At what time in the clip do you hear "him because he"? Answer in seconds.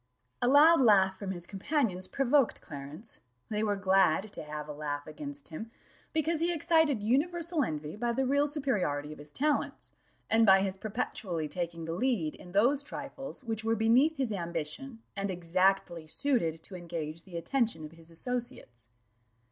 5.49-6.51